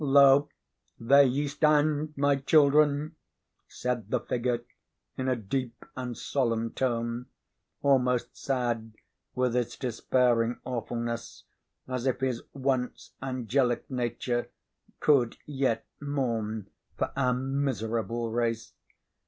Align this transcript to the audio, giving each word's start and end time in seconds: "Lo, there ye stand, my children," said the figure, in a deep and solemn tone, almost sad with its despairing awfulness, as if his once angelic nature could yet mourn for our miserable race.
"Lo, 0.03 0.49
there 0.99 1.21
ye 1.21 1.47
stand, 1.47 2.17
my 2.17 2.35
children," 2.35 3.15
said 3.67 4.09
the 4.09 4.19
figure, 4.19 4.63
in 5.15 5.29
a 5.29 5.35
deep 5.35 5.85
and 5.95 6.17
solemn 6.17 6.71
tone, 6.71 7.27
almost 7.83 8.35
sad 8.35 8.95
with 9.35 9.55
its 9.55 9.77
despairing 9.77 10.59
awfulness, 10.65 11.43
as 11.87 12.07
if 12.07 12.19
his 12.19 12.41
once 12.51 13.11
angelic 13.21 13.87
nature 13.91 14.49
could 14.99 15.37
yet 15.45 15.85
mourn 15.99 16.67
for 16.97 17.11
our 17.15 17.35
miserable 17.35 18.31
race. 18.31 18.73